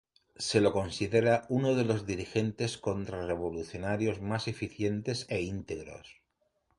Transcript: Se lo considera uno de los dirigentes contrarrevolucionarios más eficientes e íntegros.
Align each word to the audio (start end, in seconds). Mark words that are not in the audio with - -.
Se 0.47 0.61
lo 0.61 0.73
considera 0.73 1.45
uno 1.49 1.75
de 1.75 1.85
los 1.85 2.07
dirigentes 2.07 2.79
contrarrevolucionarios 2.79 4.19
más 4.19 4.47
eficientes 4.47 5.27
e 5.29 5.41
íntegros. 5.43 6.23